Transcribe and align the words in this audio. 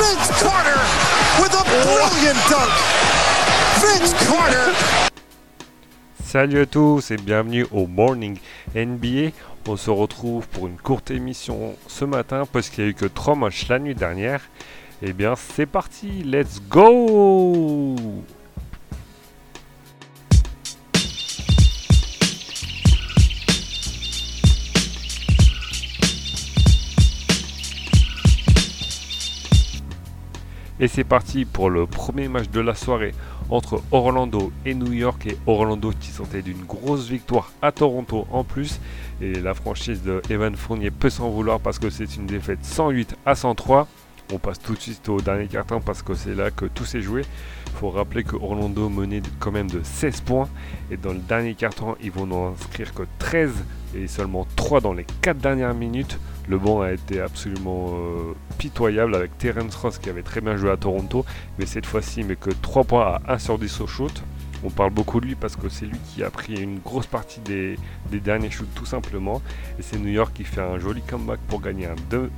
Vince 0.00 0.28
Carter 0.40 0.80
with 1.42 1.52
a 1.52 1.62
brilliant 1.68 2.40
dunk. 2.48 2.72
Vince 3.82 4.14
Carter. 4.26 4.72
Salut 6.24 6.60
à 6.62 6.66
tous 6.66 7.10
et 7.10 7.18
bienvenue 7.18 7.66
au 7.70 7.86
Morning 7.86 8.38
NBA. 8.74 9.32
On 9.68 9.76
se 9.76 9.90
retrouve 9.90 10.48
pour 10.48 10.68
une 10.68 10.78
courte 10.78 11.10
émission 11.10 11.76
ce 11.86 12.06
matin 12.06 12.44
parce 12.50 12.70
qu'il 12.70 12.84
n'y 12.84 12.88
a 12.88 12.90
eu 12.92 12.94
que 12.94 13.04
3 13.04 13.34
matchs 13.34 13.68
la 13.68 13.78
nuit 13.78 13.94
dernière. 13.94 14.40
Eh 15.02 15.12
bien 15.12 15.34
c'est 15.36 15.66
parti, 15.66 16.22
let's 16.24 16.62
go 16.70 17.94
Et 30.80 30.88
c'est 30.88 31.04
parti 31.04 31.44
pour 31.44 31.70
le 31.70 31.86
premier 31.86 32.26
match 32.26 32.48
de 32.50 32.58
la 32.58 32.74
soirée 32.74 33.14
entre 33.48 33.80
Orlando 33.92 34.50
et 34.66 34.74
New 34.74 34.92
York 34.92 35.24
et 35.26 35.36
Orlando 35.46 35.92
qui 36.00 36.08
sortait 36.08 36.42
d'une 36.42 36.64
grosse 36.64 37.08
victoire 37.08 37.52
à 37.62 37.70
Toronto 37.70 38.26
en 38.32 38.42
plus 38.42 38.80
et 39.20 39.34
la 39.34 39.54
franchise 39.54 40.02
de 40.02 40.20
Evan 40.30 40.56
Fournier 40.56 40.90
peut 40.90 41.10
s'en 41.10 41.30
vouloir 41.30 41.60
parce 41.60 41.78
que 41.78 41.90
c'est 41.90 42.16
une 42.16 42.26
défaite 42.26 42.58
108 42.62 43.14
à 43.24 43.36
103. 43.36 43.86
On 44.32 44.38
passe 44.38 44.58
tout 44.58 44.74
de 44.74 44.80
suite 44.80 45.08
au 45.08 45.20
dernier 45.20 45.46
carton 45.46 45.80
parce 45.80 46.02
que 46.02 46.14
c'est 46.14 46.34
là 46.34 46.50
que 46.50 46.64
tout 46.64 46.84
s'est 46.84 47.02
joué. 47.02 47.22
Il 47.66 47.72
faut 47.74 47.90
rappeler 47.90 48.24
que 48.24 48.34
Orlando 48.34 48.88
menait 48.88 49.22
quand 49.38 49.52
même 49.52 49.70
de 49.70 49.80
16 49.84 50.22
points 50.22 50.48
et 50.90 50.96
dans 50.96 51.12
le 51.12 51.20
dernier 51.20 51.54
carton 51.54 51.94
ils 52.02 52.10
vont 52.10 52.26
n'en 52.26 52.52
inscrire 52.52 52.92
que 52.94 53.02
13 53.20 53.52
et 53.94 54.08
seulement 54.08 54.44
3 54.56 54.80
dans 54.80 54.92
les 54.92 55.06
4 55.20 55.38
dernières 55.38 55.74
minutes. 55.74 56.18
Le 56.48 56.58
banc 56.58 56.82
a 56.82 56.92
été 56.92 57.20
absolument 57.20 57.94
euh, 57.94 58.34
pitoyable 58.58 59.14
avec 59.14 59.36
Terence 59.38 59.74
Ross 59.76 59.98
qui 59.98 60.10
avait 60.10 60.22
très 60.22 60.40
bien 60.40 60.56
joué 60.56 60.70
à 60.70 60.76
Toronto, 60.76 61.24
mais 61.58 61.64
cette 61.64 61.86
fois-ci 61.86 62.20
il 62.20 62.26
met 62.26 62.36
que 62.36 62.50
3 62.50 62.84
points 62.84 63.18
à 63.26 63.34
1 63.34 63.38
sur 63.38 63.58
10 63.58 63.80
au 63.80 63.86
shoot. 63.86 64.22
On 64.66 64.70
parle 64.70 64.90
beaucoup 64.90 65.20
de 65.20 65.26
lui 65.26 65.34
parce 65.34 65.56
que 65.56 65.68
c'est 65.68 65.84
lui 65.84 65.98
qui 66.06 66.22
a 66.22 66.30
pris 66.30 66.54
une 66.54 66.78
grosse 66.78 67.06
partie 67.06 67.40
des, 67.40 67.76
derniers 68.10 68.50
shoots 68.50 68.72
tout 68.74 68.86
simplement. 68.86 69.42
Et 69.78 69.82
c'est 69.82 69.98
New 69.98 70.08
York 70.08 70.32
qui 70.34 70.44
fait 70.44 70.62
un 70.62 70.78
joli 70.78 71.02
comeback 71.02 71.38
pour 71.48 71.60
gagner 71.60 71.86
un 71.86 71.96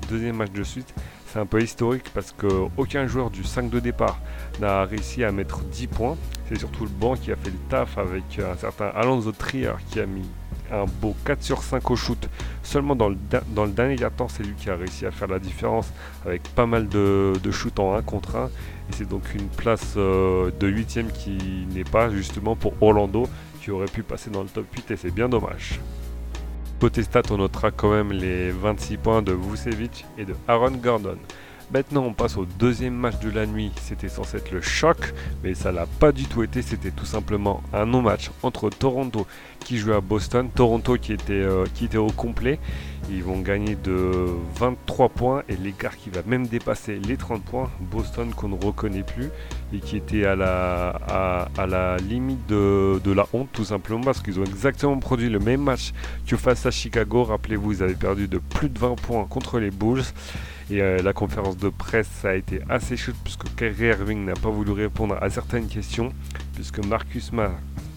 deuxième 0.08 0.36
match 0.36 0.50
de 0.50 0.64
suite. 0.64 0.92
C'est 1.28 1.38
un 1.38 1.46
peu 1.46 1.62
historique 1.62 2.10
parce 2.14 2.32
qu'aucun 2.32 3.06
joueur 3.06 3.30
du 3.30 3.44
5 3.44 3.70
de 3.70 3.78
départ 3.78 4.18
n'a 4.60 4.84
réussi 4.84 5.22
à 5.22 5.30
mettre 5.30 5.60
10 5.64 5.86
points. 5.86 6.16
C'est 6.48 6.58
surtout 6.58 6.84
le 6.84 6.90
banc 6.90 7.14
qui 7.14 7.30
a 7.30 7.36
fait 7.36 7.50
le 7.50 7.58
taf 7.68 7.96
avec 7.96 8.24
un 8.40 8.56
certain 8.56 8.86
Alonso 8.86 9.30
Trier 9.30 9.74
qui 9.90 10.00
a 10.00 10.06
mis 10.06 10.28
un 10.72 10.84
beau 10.84 11.14
4 11.24 11.42
sur 11.42 11.62
5 11.62 11.90
au 11.90 11.96
shoot. 11.96 12.28
Seulement 12.62 12.96
dans 12.96 13.08
le, 13.08 13.16
dans 13.54 13.64
le 13.64 13.70
dernier 13.70 13.96
quart 13.96 14.12
c'est 14.28 14.42
lui 14.42 14.54
qui 14.54 14.70
a 14.70 14.76
réussi 14.76 15.06
à 15.06 15.10
faire 15.10 15.28
la 15.28 15.38
différence 15.38 15.92
avec 16.24 16.42
pas 16.54 16.66
mal 16.66 16.88
de, 16.88 17.32
de 17.42 17.50
shoot 17.50 17.78
en 17.78 17.94
1 17.94 18.02
contre 18.02 18.36
1. 18.36 18.46
Et 18.46 18.92
c'est 18.92 19.08
donc 19.08 19.22
une 19.34 19.48
place 19.48 19.94
euh, 19.96 20.50
de 20.58 20.70
8ème 20.70 21.10
qui 21.12 21.66
n'est 21.74 21.84
pas 21.84 22.10
justement 22.10 22.56
pour 22.56 22.74
Orlando 22.80 23.28
qui 23.60 23.70
aurait 23.70 23.86
pu 23.86 24.02
passer 24.02 24.30
dans 24.30 24.42
le 24.42 24.48
top 24.48 24.66
8 24.74 24.92
et 24.92 24.96
c'est 24.96 25.10
bien 25.10 25.28
dommage. 25.28 25.80
Côté 26.80 27.02
stats, 27.02 27.22
on 27.30 27.38
notera 27.38 27.70
quand 27.70 27.90
même 27.90 28.12
les 28.12 28.50
26 28.50 28.98
points 28.98 29.22
de 29.22 29.32
Vucevic 29.32 30.04
et 30.18 30.24
de 30.26 30.34
Aaron 30.46 30.72
Gordon. 30.72 31.16
Maintenant, 31.72 32.04
on 32.04 32.12
passe 32.12 32.36
au 32.36 32.44
deuxième 32.44 32.94
match 32.94 33.18
de 33.18 33.28
la 33.28 33.44
nuit. 33.44 33.72
C'était 33.82 34.08
censé 34.08 34.36
être 34.36 34.52
le 34.52 34.60
choc, 34.60 35.12
mais 35.42 35.54
ça 35.54 35.72
l'a 35.72 35.86
pas 35.86 36.12
du 36.12 36.24
tout 36.24 36.44
été. 36.44 36.62
C'était 36.62 36.92
tout 36.92 37.04
simplement 37.04 37.60
un 37.72 37.86
non-match 37.86 38.30
entre 38.44 38.70
Toronto 38.70 39.26
qui 39.58 39.78
jouait 39.78 39.96
à 39.96 40.00
Boston, 40.00 40.48
Toronto 40.54 40.96
qui 40.96 41.12
était, 41.12 41.32
euh, 41.32 41.64
qui 41.74 41.86
était 41.86 41.98
au 41.98 42.06
complet. 42.06 42.60
Ils 43.10 43.24
vont 43.24 43.40
gagner 43.40 43.74
de 43.74 44.28
23 44.54 45.08
points 45.08 45.42
et 45.48 45.56
l'écart 45.56 45.96
qui 45.96 46.08
va 46.10 46.22
même 46.24 46.46
dépasser 46.46 47.00
les 47.00 47.16
30 47.16 47.42
points. 47.42 47.70
Boston 47.80 48.32
qu'on 48.32 48.48
ne 48.48 48.64
reconnaît 48.64 49.02
plus 49.02 49.30
et 49.72 49.80
qui 49.80 49.96
était 49.96 50.24
à 50.24 50.36
la, 50.36 51.96
limite 51.98 52.46
de, 52.48 53.12
la 53.12 53.26
honte 53.32 53.48
tout 53.52 53.64
simplement 53.64 54.00
parce 54.00 54.22
qu'ils 54.22 54.38
ont 54.38 54.44
exactement 54.44 54.98
produit 54.98 55.28
le 55.28 55.38
même 55.38 55.62
match 55.62 55.92
que 56.26 56.36
face 56.36 56.66
à 56.66 56.70
Chicago. 56.70 57.24
Rappelez-vous, 57.24 57.72
ils 57.72 57.82
avaient 57.82 57.94
perdu 57.94 58.28
de 58.28 58.38
plus 58.38 58.68
de 58.68 58.78
20 58.78 58.96
points 58.96 59.24
contre 59.24 59.58
les 59.58 59.70
Bulls. 59.70 60.04
Et 60.68 60.82
euh, 60.82 61.00
la 61.00 61.12
conférence 61.12 61.56
de 61.56 61.68
presse 61.68 62.24
a 62.24 62.34
été 62.34 62.60
assez 62.68 62.96
chaude 62.96 63.14
puisque 63.22 63.54
Kyrie 63.54 63.86
Irving 63.86 64.24
n'a 64.24 64.34
pas 64.34 64.50
voulu 64.50 64.72
répondre 64.72 65.16
à 65.20 65.30
certaines 65.30 65.68
questions 65.68 66.12
puisque 66.54 66.84
Marcus 66.84 67.26
Smart, 67.26 67.52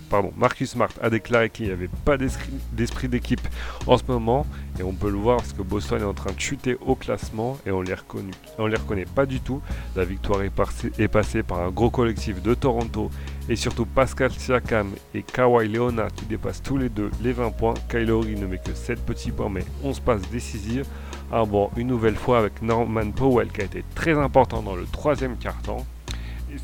pardon, 0.09 0.34
Marcus 0.38 0.72
Smart 0.72 0.90
a 1.02 1.09
déclaré 1.09 1.50
qu'il 1.50 1.68
n'y 1.68 1.72
avait 1.72 1.90
pas 2.06 2.18
d'esprit 2.18 3.08
d'équipe 3.08 3.47
en 3.88 3.97
ce 3.97 4.03
moment 4.08 4.46
et 4.80 4.84
on 4.84 4.94
peut 4.94 5.09
le 5.09 5.18
voir 5.18 5.38
parce 5.38 5.53
que 5.53 5.62
Boston 5.62 6.02
est 6.02 6.06
en 6.06 6.14
train 6.14 6.31
de 6.31 6.40
chuter 6.40 6.78
au 6.86 6.96
classement 6.96 7.58
et 7.66 7.72
on 7.72 7.81
les 7.81 7.94
reconnaît, 7.94 8.31
on 8.58 8.68
les 8.68 8.78
reconnaît 8.78 9.06
pas 9.06 9.25
du 9.25 9.40
tout. 9.40 9.62
La 9.96 10.06
victoire 10.06 10.42
est, 10.42 10.52
est 11.00 11.08
passée 11.08 11.44
par 11.44 11.59
un 11.59 11.69
gros 11.69 11.90
collectif 11.90 12.42
de 12.42 12.53
Toronto 12.53 13.09
et 13.48 13.56
surtout 13.56 13.86
Pascal 13.86 14.31
Siakam 14.31 14.92
et 15.14 15.24
Kawhi 15.24 15.68
Leonard 15.68 16.12
qui 16.14 16.25
dépassent 16.25 16.62
tous 16.62 16.78
les 16.78 16.90
deux 16.90 17.12
les 17.22 17.34
20 17.34 17.52
points. 17.52 17.74
Kylori 17.90 18.36
ne 18.36 18.48
met 18.48 18.59
que 18.59 18.74
7 18.74 19.06
petits 19.06 19.31
points 19.31 19.50
mais 19.50 19.66
11 19.84 20.00
passes 20.02 20.30
décisives. 20.31 20.86
Ah 21.31 21.46
bon, 21.46 21.69
une 21.78 21.88
nouvelle 21.88 22.16
fois 22.16 22.40
avec 22.40 22.62
Norman 22.62 23.12
Powell 23.12 23.50
qui 23.50 23.62
a 23.62 23.66
été 23.66 23.84
très 23.94 24.18
important 24.18 24.62
dans 24.62 24.75
le 24.75 24.86
troisième 24.86 25.38
quart-temps. 25.38 25.86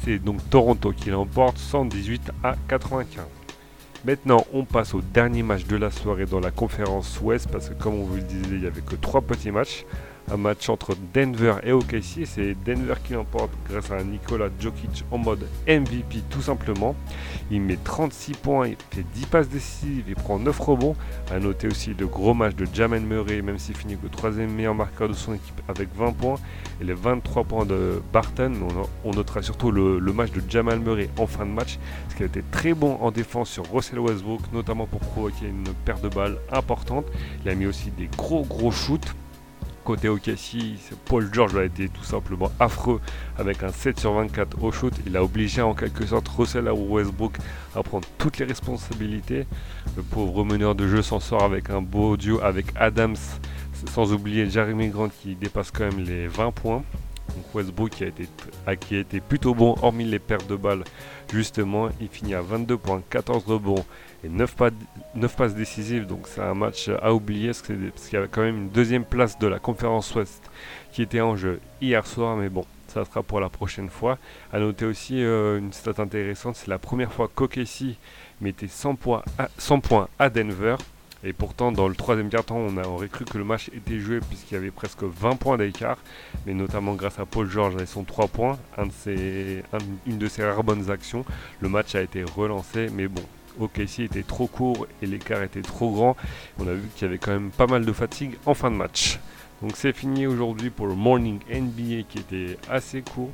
C'est 0.03 0.19
donc 0.19 0.47
Toronto 0.49 0.91
qui 0.91 1.09
l'emporte 1.09 1.57
118 1.57 2.31
à 2.43 2.55
95. 2.67 3.25
Maintenant, 4.05 4.45
on 4.53 4.65
passe 4.65 4.93
au 4.93 5.01
dernier 5.01 5.41
match 5.41 5.65
de 5.65 5.75
la 5.75 5.89
soirée 5.89 6.25
dans 6.25 6.39
la 6.39 6.51
conférence 6.51 7.19
Ouest 7.21 7.49
parce 7.51 7.69
que 7.69 7.73
comme 7.73 7.95
on 7.95 8.03
vous 8.03 8.17
le 8.17 8.21
disait, 8.21 8.45
il 8.51 8.59
n'y 8.59 8.67
avait 8.67 8.81
que 8.81 8.95
trois 8.95 9.21
petits 9.21 9.51
matchs 9.51 9.85
un 10.31 10.37
match 10.37 10.69
entre 10.69 10.95
Denver 11.13 11.55
et 11.63 11.71
OKC. 11.71 12.25
C'est 12.25 12.55
Denver 12.65 12.95
qui 13.03 13.13
l'emporte 13.13 13.51
grâce 13.69 13.91
à 13.91 14.03
Nikola 14.03 14.49
Jokic 14.59 15.03
en 15.11 15.17
mode 15.17 15.47
MVP 15.67 16.23
tout 16.29 16.41
simplement. 16.41 16.95
Il 17.51 17.61
met 17.61 17.77
36 17.83 18.33
points, 18.33 18.67
il 18.67 18.77
fait 18.91 19.05
10 19.13 19.25
passes 19.27 19.49
décisives, 19.49 20.05
il 20.07 20.15
prend 20.15 20.39
9 20.39 20.59
rebonds. 20.59 20.95
A 21.31 21.39
noter 21.39 21.67
aussi 21.67 21.93
le 21.93 22.07
gros 22.07 22.33
match 22.33 22.55
de 22.55 22.65
Jamal 22.73 23.01
Murray, 23.01 23.41
même 23.41 23.59
s'il 23.59 23.75
finit 23.75 23.97
le 24.01 24.09
troisième 24.09 24.51
meilleur 24.51 24.75
marqueur 24.75 25.07
de 25.07 25.13
son 25.13 25.33
équipe 25.33 25.61
avec 25.67 25.89
20 25.95 26.13
points. 26.13 26.37
Et 26.81 26.83
les 26.83 26.93
23 26.93 27.43
points 27.43 27.65
de 27.65 28.01
Barton. 28.11 28.53
On, 29.03 29.11
notera 29.11 29.41
surtout 29.41 29.71
le, 29.71 29.99
match 30.11 30.31
de 30.31 30.41
Jamal 30.49 30.79
Murray 30.79 31.09
en 31.17 31.27
fin 31.27 31.45
de 31.45 31.51
match, 31.51 31.77
parce 32.03 32.15
qu'il 32.15 32.23
a 32.23 32.27
été 32.27 32.43
très 32.51 32.73
bon 32.73 32.97
en 33.01 33.11
défense 33.11 33.49
sur 33.49 33.71
Russell 33.71 33.99
Westbrook, 33.99 34.41
notamment 34.51 34.85
pour 34.85 34.99
provoquer 34.99 35.47
une 35.47 35.73
paire 35.85 35.99
de 35.99 36.09
balles 36.09 36.37
importante. 36.51 37.05
Il 37.43 37.49
a 37.49 37.55
mis 37.55 37.65
aussi 37.65 37.91
des 37.91 38.09
gros 38.17 38.43
gros 38.43 38.71
shoots. 38.71 39.13
Côté 39.85 40.09
OKC, 40.09 40.79
Paul 41.05 41.29
George 41.31 41.55
a 41.55 41.63
été 41.63 41.89
tout 41.89 42.03
simplement 42.03 42.51
affreux 42.59 42.99
avec 43.37 43.61
un 43.61 43.71
7 43.71 43.99
sur 43.99 44.13
24 44.13 44.63
au 44.63 44.71
shoot. 44.71 44.91
Il 45.05 45.15
a 45.15 45.23
obligé 45.23 45.61
en 45.61 45.75
quelque 45.75 46.07
sorte 46.07 46.27
Russell 46.27 46.67
Westbrook 46.71 47.37
à 47.75 47.83
prendre 47.83 48.07
toutes 48.17 48.39
les 48.39 48.45
responsabilités. 48.45 49.45
Le 49.95 50.01
pauvre 50.01 50.43
meneur 50.43 50.73
de 50.73 50.87
jeu 50.87 51.03
s'en 51.03 51.19
sort 51.19 51.43
avec 51.43 51.69
un 51.69 51.83
beau 51.83 52.17
duo 52.17 52.39
avec 52.41 52.65
Adams, 52.75 53.15
sans 53.91 54.11
oublier 54.11 54.49
Jeremy 54.49 54.89
Grant 54.89 55.09
qui 55.09 55.35
dépasse 55.35 55.69
quand 55.69 55.83
même 55.83 56.03
les 56.03 56.27
20 56.27 56.51
points. 56.51 56.83
Donc 57.35 57.53
Westbrook 57.53 57.89
qui 57.89 58.03
a, 58.03 58.07
été, 58.07 58.27
qui 58.79 58.97
a 58.97 59.19
plutôt 59.21 59.53
bon 59.53 59.75
hormis 59.81 60.05
les 60.05 60.19
pertes 60.19 60.47
de 60.47 60.55
balles 60.55 60.83
justement. 61.31 61.89
Il 61.99 62.07
finit 62.07 62.33
à 62.33 62.41
22 62.41 62.77
points, 62.77 63.01
14 63.09 63.45
rebonds 63.45 63.85
et 64.23 64.29
9, 64.29 64.55
passes 65.35 65.55
décisives. 65.55 66.05
Donc 66.05 66.27
c'est 66.27 66.41
un 66.41 66.53
match 66.53 66.89
à 67.01 67.13
oublier 67.13 67.47
parce 67.47 67.61
qu'il 67.61 67.91
y 68.13 68.15
avait 68.15 68.27
quand 68.27 68.41
même 68.41 68.57
une 68.57 68.69
deuxième 68.69 69.05
place 69.05 69.37
de 69.37 69.47
la 69.47 69.59
conférence 69.59 70.13
Ouest 70.15 70.49
qui 70.91 71.01
était 71.01 71.21
en 71.21 71.35
jeu 71.35 71.59
hier 71.81 72.05
soir. 72.07 72.37
Mais 72.37 72.49
bon, 72.49 72.65
ça 72.87 73.03
sera 73.05 73.23
pour 73.23 73.39
la 73.39 73.49
prochaine 73.49 73.89
fois. 73.89 74.17
À 74.53 74.59
noter 74.59 74.85
aussi 74.85 75.21
euh, 75.21 75.59
une 75.59 75.73
stat 75.73 75.93
intéressante, 75.97 76.55
c'est 76.55 76.69
la 76.69 76.79
première 76.79 77.11
fois 77.11 77.29
qu'Okessi 77.33 77.97
mettait 78.41 78.67
100 78.67 78.95
points, 78.95 79.23
100 79.57 79.79
points 79.81 80.07
à 80.19 80.29
Denver. 80.29 80.75
Et 81.25 81.33
pourtant, 81.33 81.71
dans 81.71 81.87
le 81.87 81.95
troisième 81.95 82.29
quart-temps, 82.29 82.55
on 82.57 82.77
aurait 82.77 83.07
cru 83.07 83.25
que 83.25 83.39
le 83.39 83.43
match 83.43 83.71
était 83.75 83.99
joué 83.99 84.19
puisqu'il 84.19 84.53
y 84.53 84.57
avait 84.57 84.69
presque 84.69 85.01
20 85.01 85.37
points 85.37 85.57
d'écart, 85.57 85.97
mais 86.45 86.53
notamment 86.53 86.93
grâce 86.93 87.17
à 87.19 87.25
Paul 87.25 87.49
George 87.49 87.81
et 87.81 87.87
son 87.87 88.03
3 88.03 88.27
points, 88.27 88.59
une 88.77 90.17
de 90.19 90.27
ses 90.27 90.45
rares 90.45 90.63
bonnes 90.63 90.91
actions. 90.91 91.25
Le 91.61 91.69
match 91.69 91.95
a 91.95 92.01
été 92.01 92.23
relancé, 92.23 92.89
mais 92.93 93.07
bon, 93.07 93.23
OKC 93.59 94.01
était 94.01 94.21
trop 94.21 94.45
court 94.45 94.85
et 95.01 95.07
l'écart 95.07 95.41
était 95.41 95.63
trop 95.63 95.91
grand. 95.91 96.15
On 96.59 96.67
a 96.67 96.73
vu 96.73 96.87
qu'il 96.95 97.07
y 97.07 97.09
avait 97.09 97.17
quand 97.17 97.31
même 97.31 97.49
pas 97.49 97.65
mal 97.65 97.85
de 97.85 97.91
fatigue 97.91 98.35
en 98.45 98.53
fin 98.53 98.69
de 98.69 98.75
match. 98.75 99.19
Donc 99.63 99.71
c'est 99.75 99.93
fini 99.93 100.27
aujourd'hui 100.27 100.69
pour 100.69 100.85
le 100.85 100.93
Morning 100.93 101.39
NBA 101.49 102.03
qui 102.07 102.19
était 102.19 102.57
assez 102.69 103.01
court 103.01 103.31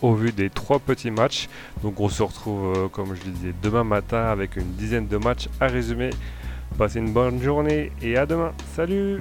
au, 0.00 0.14
vu 0.14 0.32
des 0.32 0.48
trois 0.48 0.78
petits 0.78 1.10
matchs. 1.10 1.48
Donc 1.82 2.00
on 2.00 2.08
se 2.08 2.22
retrouve, 2.22 2.76
euh, 2.76 2.88
comme 2.88 3.14
je 3.14 3.24
le 3.24 3.32
disais, 3.32 3.54
demain 3.62 3.84
matin 3.84 4.24
avec 4.24 4.56
une 4.56 4.72
dizaine 4.74 5.06
de 5.06 5.16
matchs 5.18 5.48
à 5.60 5.66
résumer. 5.66 6.10
Passez 6.76 6.98
une 7.00 7.12
bonne 7.12 7.40
journée 7.40 7.90
et 8.02 8.16
à 8.16 8.26
demain. 8.26 8.52
Salut 8.74 9.20